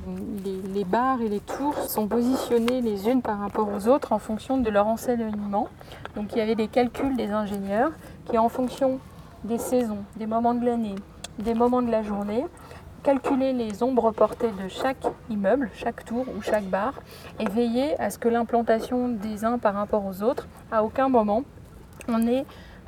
Les, 0.75 0.85
bars 0.85 1.21
et 1.21 1.29
les 1.29 1.41
tours 1.41 1.79
sont 1.79 2.09
positionnés 2.09 2.81
les 2.81 3.09
unes 3.09 3.23
par 3.23 3.39
rapport 3.39 3.69
aux 3.73 3.89
autres 3.89 4.13
en 4.13 4.19
fonction 4.19 4.59
de 4.59 4.69
leur 4.71 4.87
enseignement. 4.87 5.69
Donc 6.17 6.33
il 6.33 6.39
y 6.39 6.41
avait 6.41 6.57
des 6.57 6.69
calculs 6.69 7.17
des 7.17 7.31
ingénieurs 7.31 7.93
qui 8.27 8.39
en 8.39 8.49
fonction 8.49 8.99
des 9.45 9.59
saisons, 9.59 10.05
des 10.17 10.27
moments 10.27 10.55
de 10.55 10.65
l'année, 10.65 10.97
des 11.39 11.55
moments 11.55 11.83
de 11.83 11.91
la 11.91 12.03
journée, 12.03 12.45
calculer 13.05 13.53
les 13.53 13.83
ombres 13.83 14.11
portées 14.11 14.51
de 14.51 14.69
chaque 14.69 15.07
immeuble, 15.31 15.71
chaque 15.75 16.05
tour 16.05 16.27
ou 16.37 16.43
chaque 16.43 16.65
bar, 16.65 16.95
et 17.39 17.49
veiller 17.49 17.99
à 18.01 18.11
ce 18.11 18.19
que 18.19 18.29
l'implantation 18.29 19.09
des 19.09 19.45
uns 19.45 19.59
par 19.59 19.75
rapport 19.75 20.05
aux 20.05 20.23
autres, 20.23 20.49
à 20.73 20.83
aucun 20.83 21.09
moment, 21.09 21.45
on 22.09 22.27
ait 22.27 22.45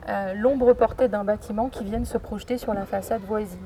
euh, 0.09 0.35
l'ombre 0.35 0.73
portée 0.73 1.09
d'un 1.09 1.25
bâtiment 1.25 1.69
qui 1.69 1.85
vienne 1.85 2.05
se 2.05 2.19
projeter 2.19 2.59
sur 2.59 2.75
la 2.75 2.87
façade 2.87 3.23
voisine. 3.23 3.59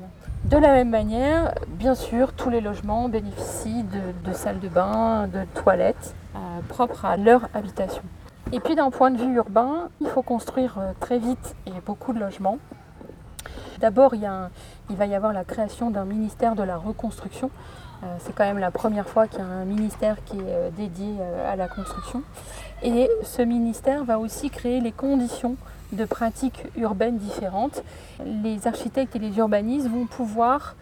De 0.44 0.58
la 0.58 0.72
même 0.72 0.90
manière, 0.90 1.54
bien 1.68 1.94
sûr, 1.94 2.34
tous 2.34 2.50
les 2.50 2.60
logements 2.60 3.08
bénéficient 3.08 3.82
de, 4.24 4.32
salles 4.34 4.60
de 4.60 4.68
bain, 4.68 5.26
de 5.26 5.44
toilettes 5.54 6.14
euh, 6.36 6.38
propres 6.68 7.06
à 7.06 7.16
leur 7.16 7.48
habitation. 7.54 8.02
Et 8.52 8.60
puis 8.60 8.74
d'un 8.74 8.90
point 8.90 9.10
de 9.10 9.16
vue 9.16 9.34
urbain, 9.36 9.88
il 10.02 10.06
faut 10.06 10.20
construire 10.20 10.76
euh, 10.78 10.92
très 11.00 11.18
vite 11.18 11.56
et 11.66 11.72
beaucoup 11.86 12.12
de 12.12 12.20
logements 12.20 12.58
D'abord, 13.80 14.14
il, 14.14 14.96
va 14.96 15.06
y 15.06 15.14
avoir 15.14 15.32
la 15.32 15.44
création 15.44 15.90
d'un 15.90 16.04
ministère 16.04 16.54
de 16.54 16.62
la 16.62 16.76
reconstruction. 16.76 17.50
Euh, 18.02 18.06
c'est 18.20 18.34
quand 18.34 18.44
même 18.44 18.58
la 18.58 18.70
première 18.70 19.08
fois 19.08 19.26
qu'il 19.26 19.40
y 19.40 19.42
a 19.42 19.46
un 19.46 19.64
ministère 19.64 20.22
qui 20.26 20.38
est 20.38 20.70
dédié 20.76 21.16
à 21.46 21.56
la 21.56 21.68
construction. 21.68 22.22
Et 22.82 23.08
ce 23.22 23.42
ministère 23.42 24.04
va 24.04 24.18
aussi 24.18 24.50
créer 24.50 24.80
les 24.80 24.92
conditions 24.92 25.56
de 25.94 26.04
pratiques 26.04 26.64
urbaines 26.76 27.18
différentes. 27.18 27.82
Les 28.24 28.66
architectes 28.66 29.16
et 29.16 29.18
les 29.18 29.38
urbanistes 29.38 29.88
vont 29.88 30.06
pouvoir 30.06 30.76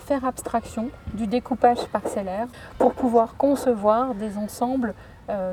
faire 0.00 0.24
abstraction 0.24 0.88
du 1.12 1.26
découpage 1.26 1.84
parcellaire 1.92 2.46
pour 2.78 2.94
pouvoir 2.94 3.36
concevoir 3.36 4.14
des 4.14 4.38
ensembles 4.38 4.94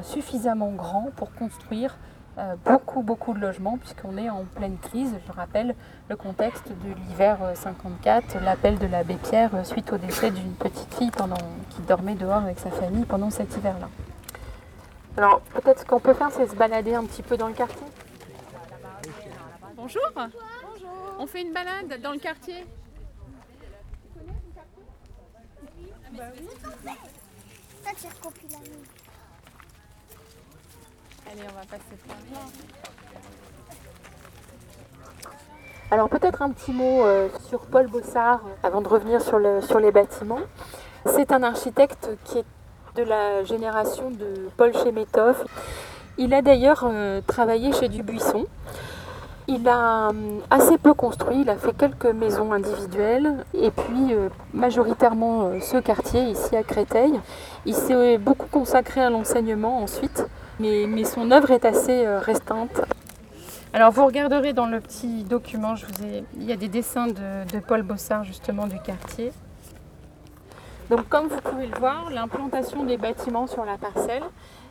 suffisamment 0.03 0.71
grands 0.71 1.09
pour 1.17 1.33
construire 1.33 1.97
euh, 2.37 2.55
beaucoup, 2.65 3.01
beaucoup 3.01 3.33
de 3.33 3.39
logements, 3.39 3.77
puisqu'on 3.77 4.17
est 4.17 4.29
en 4.29 4.43
pleine 4.55 4.77
crise. 4.77 5.15
Je 5.25 5.31
rappelle 5.31 5.73
le 6.09 6.17
contexte 6.17 6.67
de 6.67 6.93
l'hiver 7.07 7.37
54, 7.53 8.35
euh, 8.35 8.39
l'appel 8.41 8.77
de 8.77 8.87
l'abbé 8.87 9.15
Pierre 9.15 9.55
euh, 9.55 9.63
suite 9.63 9.93
au 9.93 9.97
décès 9.97 10.31
d'une 10.31 10.51
petite 10.51 10.93
fille 10.95 11.11
pendant, 11.11 11.37
qui 11.69 11.81
dormait 11.83 12.15
dehors 12.15 12.43
avec 12.43 12.59
sa 12.59 12.71
famille 12.71 13.05
pendant 13.05 13.29
cet 13.29 13.55
hiver-là. 13.55 13.87
Alors, 15.15 15.39
peut-être 15.53 15.79
ce 15.79 15.85
qu'on 15.85 16.01
peut 16.01 16.13
faire, 16.13 16.29
c'est 16.31 16.47
se 16.47 16.55
balader 16.57 16.93
un 16.93 17.05
petit 17.05 17.23
peu 17.23 17.37
dans 17.37 17.47
le 17.47 17.53
quartier? 17.53 17.87
Bonjour. 19.85 20.01
Bonjour. 20.15 20.89
On 21.19 21.27
fait 21.27 21.43
une 21.43 21.53
balade 21.53 22.01
dans 22.01 22.13
le 22.13 22.17
quartier. 22.17 22.65
Bah 26.17 26.23
oui. 26.33 26.47
Allez, 31.31 31.41
on 31.47 31.53
va 31.53 31.65
passer 31.69 31.97
par 32.07 32.17
là. 32.33 32.39
Alors 35.91 36.09
peut-être 36.09 36.41
un 36.41 36.49
petit 36.49 36.71
mot 36.71 37.05
euh, 37.05 37.29
sur 37.47 37.67
Paul 37.67 37.85
Bossard 37.85 38.41
avant 38.63 38.81
de 38.81 38.87
revenir 38.87 39.21
sur, 39.21 39.37
le, 39.37 39.61
sur 39.61 39.79
les 39.79 39.91
bâtiments. 39.91 40.41
C'est 41.05 41.31
un 41.31 41.43
architecte 41.43 42.09
qui 42.23 42.39
est 42.39 42.45
de 42.95 43.03
la 43.03 43.43
génération 43.43 44.09
de 44.09 44.49
Paul 44.57 44.73
Chemetov. 44.73 45.45
Il 46.17 46.33
a 46.33 46.41
d'ailleurs 46.41 46.85
euh, 46.85 47.21
travaillé 47.27 47.71
chez 47.71 47.87
Dubuisson. 47.87 48.47
Il 49.47 49.67
a 49.67 50.09
euh, 50.09 50.39
assez 50.49 50.77
peu 50.77 50.93
construit, 50.93 51.41
il 51.41 51.49
a 51.49 51.55
fait 51.55 51.75
quelques 51.77 52.05
maisons 52.05 52.51
individuelles 52.51 53.45
et 53.53 53.69
puis 53.69 54.15
majoritairement 54.53 55.51
ce 55.61 55.77
quartier 55.77 56.23
ici 56.23 56.55
à 56.55 56.63
Créteil. 56.63 57.19
Il 57.65 57.75
s'est 57.75 58.17
beaucoup 58.17 58.47
consacré 58.47 59.01
à 59.01 59.09
l'enseignement 59.09 59.83
ensuite 59.83 60.25
mais, 60.59 61.03
son 61.03 61.31
œuvre 61.31 61.51
est 61.51 61.65
assez 61.65 62.05
euh, 62.05 62.19
restante. 62.19 62.81
Alors 63.73 63.91
vous 63.91 64.05
regarderez 64.05 64.53
dans 64.53 64.67
le 64.67 64.79
petit 64.79 65.23
document, 65.23 65.75
il 66.37 66.43
y 66.43 66.51
a 66.53 66.55
des 66.55 66.69
dessins 66.69 67.07
de, 67.07 67.51
de 67.51 67.59
Paul 67.59 67.81
Bossard 67.81 68.23
justement 68.23 68.67
du 68.67 68.79
quartier. 68.79 69.33
Donc 70.89 71.09
comme 71.09 71.27
vous 71.27 71.41
pouvez 71.41 71.67
le 71.67 71.77
voir, 71.77 72.09
l'implantation 72.09 72.83
des 72.85 72.97
bâtiments 72.97 73.47
sur 73.47 73.65
la 73.65 73.77
parcelle 73.77 74.23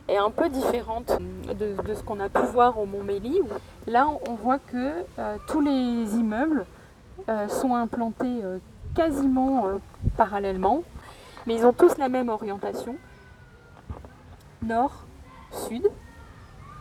est 0.07 0.17
un 0.17 0.29
peu 0.29 0.49
différente 0.49 1.17
de, 1.59 1.75
ce 1.93 2.03
qu'on 2.03 2.19
a 2.19 2.29
pu 2.29 2.41
voir 2.53 2.77
au 2.79 2.85
Montmélie. 2.85 3.41
où 3.41 3.47
Là, 3.89 4.07
on 4.27 4.33
voit 4.33 4.59
que 4.59 5.03
euh, 5.19 5.37
tous 5.47 5.61
les 5.61 6.15
immeubles 6.15 6.65
euh, 7.29 7.47
sont 7.47 7.75
implantés 7.75 8.39
euh, 8.43 8.59
quasiment 8.93 9.65
parallèlement, 10.15 10.83
mais 11.47 11.55
ils 11.55 11.65
ont 11.65 11.73
tous 11.73 11.97
la 11.97 12.07
même 12.07 12.29
orientation, 12.29 12.95
nord-sud, 14.63 15.87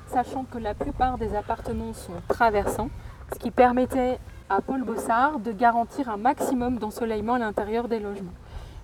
sachant 0.08 0.44
que 0.44 0.58
la 0.58 0.74
plupart 0.74 1.18
des 1.18 1.34
appartements 1.34 1.92
sont 1.92 2.12
traversants, 2.28 2.90
ce 3.32 3.38
qui 3.38 3.50
permettait 3.50 4.18
à 4.48 4.60
Paul 4.60 4.84
Bossard 4.84 5.40
de 5.40 5.50
garantir 5.50 6.08
un 6.08 6.18
maximum 6.18 6.78
d'ensoleillement 6.78 7.34
à 7.34 7.38
l'intérieur 7.38 7.88
des 7.88 7.98
logements. 7.98 8.34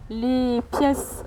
Les 0.08 0.60
pièces 0.76 1.24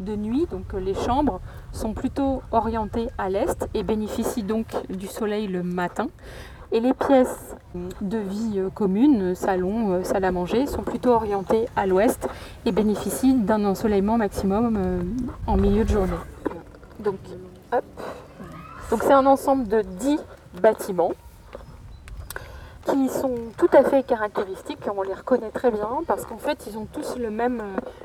de 0.00 0.16
nuit, 0.16 0.46
donc 0.50 0.74
euh, 0.74 0.80
les 0.80 0.94
chambres, 0.94 1.40
sont 1.72 1.92
plutôt 1.92 2.42
orientées 2.50 3.08
à 3.18 3.28
l'est 3.28 3.68
et 3.74 3.82
bénéficient 3.82 4.42
donc 4.42 4.66
du 4.88 5.06
soleil 5.06 5.46
le 5.46 5.62
matin. 5.62 6.08
Et 6.72 6.80
les 6.80 6.94
pièces 6.94 7.56
de 8.00 8.18
vie 8.18 8.58
euh, 8.58 8.70
commune, 8.70 9.34
salon, 9.34 9.92
euh, 9.92 10.02
salle 10.02 10.24
à 10.24 10.32
manger, 10.32 10.66
sont 10.66 10.82
plutôt 10.82 11.10
orientées 11.10 11.66
à 11.76 11.86
l'ouest 11.86 12.28
et 12.64 12.72
bénéficient 12.72 13.34
d'un 13.34 13.64
ensoleillement 13.64 14.16
maximum 14.16 15.04
en 15.46 15.56
milieu 15.56 15.84
de 15.84 15.90
journée. 15.90 16.12
Donc, 16.98 17.18
hop. 17.72 17.84
Donc 18.90 19.02
c'est 19.02 19.12
un 19.12 19.26
ensemble 19.26 19.68
de 19.68 19.82
10 19.82 20.18
bâtiments 20.60 21.12
qui 22.90 23.08
sont 23.08 23.34
tout 23.56 23.68
à 23.72 23.82
fait 23.84 24.02
caractéristiques, 24.02 24.78
on 24.94 25.02
les 25.02 25.14
reconnaît 25.14 25.50
très 25.50 25.70
bien 25.70 26.02
parce 26.06 26.24
qu'en 26.24 26.38
fait 26.38 26.66
ils 26.66 26.78
ont 26.78 26.86
tous 26.86 27.16
euh, 27.18 27.60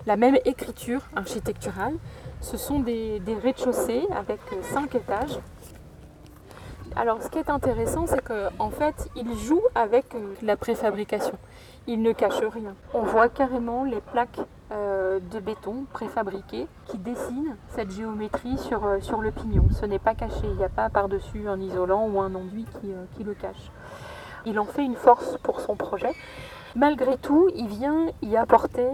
la 0.06 0.16
même 0.16 0.38
écriture 0.46 1.02
architecturale. 1.16 1.96
Ce 2.42 2.58
sont 2.58 2.80
des, 2.80 3.22
rez-de-chaussée 3.44 4.04
avec 4.16 4.40
5 4.62 4.94
étages. 4.96 5.40
Alors 6.96 7.22
ce 7.22 7.30
qui 7.30 7.40
est 7.40 7.50
intéressant 7.50 8.06
c'est 8.08 8.24
qu'en 8.24 8.70
fait 8.70 9.10
ils 9.16 9.38
jouent 9.38 9.68
avec 9.74 10.14
euh, 10.16 10.34
la 10.42 10.56
préfabrication. 10.58 11.38
Ils 11.88 12.02
ne 12.02 12.14
cachent 12.14 12.40
rien. 12.40 12.76
On 12.94 13.02
voit 13.02 13.30
carrément 13.30 13.84
les 13.84 14.02
plaques 14.02 14.40
euh, 14.72 15.20
de 15.32 15.40
béton 15.40 15.86
préfabriquées 15.94 16.68
qui 16.88 16.98
dessinent 16.98 17.56
cette 17.70 17.92
géométrie 17.92 18.58
sur, 18.58 18.84
euh, 18.84 19.00
sur 19.00 19.22
le 19.22 19.30
pignon. 19.30 19.68
Ce 19.70 19.86
n'est 19.86 20.00
pas 20.00 20.16
caché, 20.16 20.42
il 20.44 20.56
n'y 20.56 20.64
a 20.64 20.70
pas 20.70 20.90
par-dessus 20.90 21.48
un 21.48 21.60
isolant 21.60 22.08
ou 22.08 22.20
un 22.20 22.34
enduit 22.34 22.66
qui, 22.82 22.92
euh, 22.92 23.06
qui 23.16 23.24
le 23.24 23.36
cache. 23.36 23.72
Il 24.46 24.60
en 24.60 24.66
fait 24.66 24.84
une 24.84 24.96
force 24.96 25.38
pour 25.44 25.60
son 25.62 25.76
projet. 25.76 26.14
Malgré 26.76 27.18
tout, 27.18 27.50
il 27.56 27.68
vient 27.68 28.08
y 28.22 28.36
apporter 28.38 28.88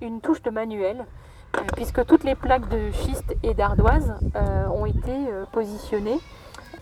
une 0.00 0.20
touche 0.20 0.42
de 0.42 0.50
manuel, 0.50 1.06
euh, 1.56 1.60
puisque 1.76 2.04
toutes 2.04 2.24
les 2.24 2.34
plaques 2.34 2.68
de 2.68 2.90
schiste 2.90 3.36
et 3.42 3.54
d'ardoise 3.54 4.14
euh, 4.34 4.66
ont 4.68 4.86
été 4.86 5.12
euh, 5.12 5.44
positionnées 5.52 6.18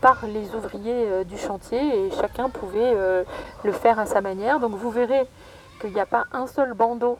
par 0.01 0.25
les 0.25 0.55
ouvriers 0.55 1.23
du 1.25 1.37
chantier 1.37 2.07
et 2.07 2.11
chacun 2.11 2.49
pouvait 2.49 2.95
le 3.63 3.71
faire 3.71 3.99
à 3.99 4.07
sa 4.07 4.19
manière. 4.19 4.59
Donc 4.59 4.73
vous 4.73 4.89
verrez 4.89 5.27
qu'il 5.79 5.93
n'y 5.93 5.99
a 5.99 6.07
pas 6.07 6.25
un 6.31 6.47
seul 6.47 6.73
bandeau 6.73 7.19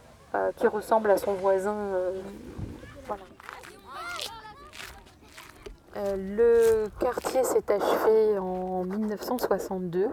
qui 0.58 0.66
ressemble 0.66 1.12
à 1.12 1.18
son 1.18 1.34
voisin. 1.34 1.76
euh, 1.76 2.12
voilà. 3.06 3.24
Euh, 5.98 6.16
le 6.16 6.90
quartier 7.00 7.44
s'est 7.44 7.70
achevé 7.70 8.38
en 8.40 8.84
1962. 8.86 10.08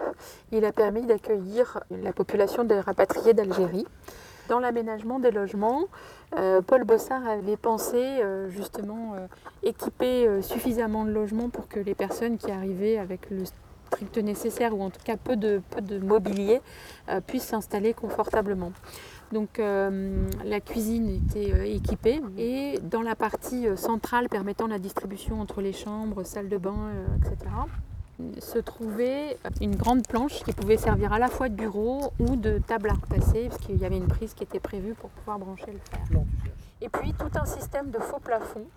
Il 0.51 0.65
a 0.65 0.71
permis 0.73 1.03
d'accueillir 1.03 1.79
la 1.89 2.11
population 2.11 2.63
des 2.63 2.79
rapatriés 2.79 3.33
d'Algérie. 3.33 3.85
Dans 4.49 4.59
l'aménagement 4.59 5.19
des 5.19 5.31
logements, 5.31 5.85
euh, 6.37 6.61
Paul 6.61 6.83
Bossard 6.83 7.25
avait 7.27 7.55
pensé 7.55 7.97
euh, 7.97 8.49
justement 8.49 9.15
équiper 9.63 10.41
suffisamment 10.41 11.05
de 11.05 11.11
logements 11.11 11.49
pour 11.49 11.67
que 11.67 11.79
les 11.79 11.95
personnes 11.95 12.37
qui 12.37 12.51
arrivaient 12.51 12.97
avec 12.97 13.29
le 13.29 13.43
strict 13.45 14.17
nécessaire 14.17 14.75
ou 14.75 14.81
en 14.81 14.89
tout 14.89 15.01
cas 15.03 15.17
peu 15.17 15.35
de, 15.35 15.61
mobilier 16.01 16.61
puissent 17.27 17.47
s'installer 17.47 17.93
confortablement. 17.93 18.71
Donc 19.31 19.59
euh, 19.59 20.27
la 20.43 20.59
cuisine 20.59 21.09
était 21.09 21.53
euh, 21.53 21.63
équipée 21.63 22.21
et 22.37 22.79
dans 22.81 23.01
la 23.01 23.15
partie 23.15 23.67
euh, 23.67 23.75
centrale 23.75 24.27
permettant 24.27 24.67
la 24.67 24.79
distribution 24.79 25.39
entre 25.39 25.61
les 25.61 25.73
chambres, 25.73 26.23
salles 26.23 26.49
de 26.49 26.57
bain, 26.57 26.91
etc., 27.17 27.51
se 28.39 28.59
trouvait 28.59 29.37
une 29.61 29.77
grande 29.77 30.05
planche 30.05 30.43
qui 30.43 30.51
pouvait 30.51 30.75
servir 30.75 31.13
à 31.13 31.19
la 31.19 31.29
fois 31.29 31.47
de 31.47 31.55
bureau 31.55 32.11
ou 32.19 32.35
de 32.35 32.59
table 32.67 32.89
à 32.89 32.93
repasser 32.93 33.47
parce 33.47 33.61
qu'il 33.61 33.77
y 33.77 33.85
avait 33.85 33.95
une 33.95 34.09
prise 34.09 34.33
qui 34.33 34.43
était 34.43 34.59
prévue 34.59 34.93
pour 34.93 35.09
pouvoir 35.09 35.39
brancher 35.39 35.71
le 35.71 35.79
fer. 35.89 36.21
Et 36.81 36.89
puis 36.89 37.13
tout 37.13 37.31
un 37.35 37.45
système 37.45 37.91
de 37.91 37.99
faux 37.99 38.19
plafonds 38.19 38.67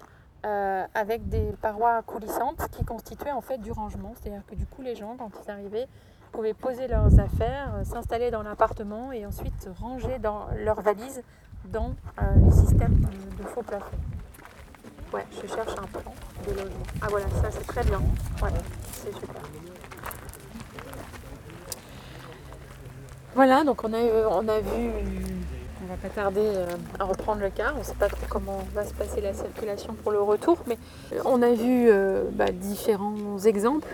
euh, 0.45 0.85
avec 0.95 1.29
des 1.29 1.53
parois 1.61 2.03
coulissantes 2.03 2.69
qui 2.73 2.85
constituaient 2.85 3.31
en 3.31 3.41
fait 3.41 3.59
du 3.59 3.71
rangement. 3.71 4.12
C'est-à-dire 4.21 4.43
que 4.45 4.57
du 4.57 4.67
coup 4.67 4.83
les 4.83 4.97
gens, 4.97 5.15
quand 5.17 5.31
ils 5.45 5.51
arrivaient, 5.51 5.87
pouvaient 6.33 6.55
poser 6.55 6.88
leurs 6.88 7.21
affaires, 7.21 7.75
euh, 7.77 7.85
s'installer 7.85 8.31
dans 8.31 8.42
l'appartement 8.42 9.12
et 9.12 9.25
ensuite 9.27 9.68
ranger 9.81 10.18
dans 10.18 10.49
leurs 10.64 10.81
valises 10.81 11.23
dans 11.66 11.95
euh, 12.21 12.25
les 12.45 12.51
systèmes 12.51 12.95
de, 12.95 13.42
de 13.42 13.49
faux 13.49 13.62
plafonds. 13.62 13.99
Ouais, 15.12 15.27
je 15.31 15.47
cherche 15.47 15.73
un 15.73 15.87
plan 15.87 16.14
de 16.47 16.51
logement. 16.53 16.87
Ah 17.03 17.07
voilà, 17.11 17.27
ça 17.42 17.51
c'est 17.51 17.66
très 17.66 17.85
bien. 17.85 18.01
Ouais, 18.42 18.51
c'est 18.92 19.12
super. 19.12 19.42
Voilà, 23.35 23.62
donc 23.64 23.85
on 23.85 23.92
a, 23.92 23.99
on 24.31 24.49
a 24.49 24.61
vu, 24.61 24.90
on 25.83 25.87
va 25.87 25.97
pas 25.97 26.09
tarder 26.09 26.40
euh, 26.40 26.66
à 26.99 27.05
reprendre 27.05 27.40
le 27.40 27.51
car, 27.51 27.75
on 27.75 27.81
ne 27.81 27.85
sait 27.85 27.95
pas 27.95 28.09
trop 28.09 28.25
comment 28.29 28.59
va 28.75 28.85
se 28.85 28.95
passer 28.95 29.21
la 29.21 29.35
circulation 29.35 29.95
pour 29.95 30.12
le 30.12 30.21
retour, 30.21 30.59
mais 30.66 30.79
euh, 31.12 31.21
on 31.25 31.42
a 31.42 31.53
vu 31.53 31.88
euh, 31.88 32.25
bah, 32.33 32.51
différents 32.53 33.38
exemples. 33.45 33.88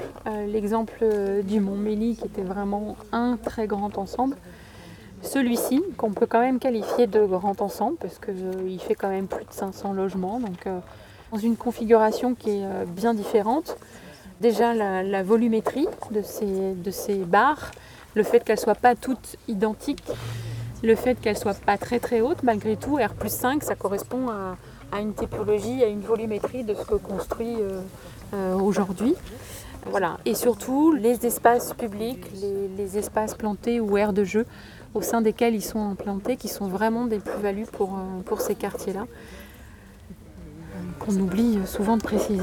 L'exemple 0.47 1.05
du 1.45 1.61
Mont-Méli 1.61 2.17
qui 2.17 2.27
était 2.27 2.43
vraiment 2.43 2.97
un 3.13 3.39
très 3.43 3.67
grand 3.67 3.97
ensemble. 3.99 4.37
Celui-ci, 5.23 5.83
qu'on 5.97 6.13
peut 6.13 6.27
quand 6.27 6.41
même 6.41 6.59
qualifier 6.59 7.07
de 7.07 7.25
grand 7.25 7.61
ensemble, 7.63 7.97
parce 7.97 8.19
qu'il 8.19 8.79
fait 8.81 8.95
quand 8.95 9.09
même 9.09 9.27
plus 9.27 9.45
de 9.45 9.53
500 9.53 9.93
logements, 9.95 10.39
donc 10.39 10.69
dans 11.33 11.39
une 11.39 11.57
configuration 11.57 12.35
qui 12.35 12.51
est 12.51 12.87
bien 12.87 13.15
différente. 13.15 13.77
Déjà 14.41 14.75
la, 14.75 15.03
la 15.03 15.23
volumétrie 15.23 15.89
de 16.11 16.23
ces, 16.23 16.75
de 16.75 16.91
ces 16.91 17.17
barres, 17.17 17.73
le 18.15 18.23
fait 18.23 18.45
qu'elles 18.45 18.57
ne 18.57 18.63
soient 18.63 18.75
pas 18.75 18.95
toutes 18.95 19.37
identiques, 19.49 20.05
le 20.83 20.95
fait 20.95 21.21
qu'elles 21.21 21.35
ne 21.35 21.39
soient 21.41 21.55
pas 21.55 21.79
très 21.79 21.99
très 21.99 22.21
hautes, 22.21 22.43
malgré 22.43 22.77
tout, 22.77 22.97
R 22.97 23.15
plus 23.15 23.33
5, 23.33 23.63
ça 23.63 23.75
correspond 23.75 24.29
à, 24.29 25.01
une 25.01 25.15
typologie, 25.15 25.83
à 25.83 25.87
une 25.87 26.01
volumétrie 26.01 26.65
de 26.65 26.75
ce 26.75 26.85
que 26.85 26.95
construit 26.95 27.57
euh, 27.61 27.81
euh, 28.35 28.55
aujourd'hui. 28.55 29.15
Voilà. 29.87 30.19
Et 30.25 30.35
surtout, 30.35 30.93
les 30.93 31.27
espaces 31.27 31.73
publics, 31.75 32.25
les, 32.77 32.99
espaces 32.99 33.35
plantés 33.35 33.81
ou 33.81 33.97
aires 33.97 34.13
de 34.13 34.25
jeu 34.25 34.47
au 34.95 35.03
sein 35.03 35.21
desquels 35.21 35.55
ils 35.55 35.63
sont 35.65 35.91
implantés, 35.91 36.37
qui 36.37 36.49
sont 36.49 36.69
vraiment 36.69 37.07
des 37.07 37.19
plus-values 37.19 37.67
pour, 37.71 37.95
euh, 37.95 38.37
ces 38.39 38.55
quartiers-là, 38.55 39.07
qu'on 41.01 41.15
oublie 41.17 41.59
souvent 41.67 41.97
de 41.97 42.03
préciser. 42.03 42.43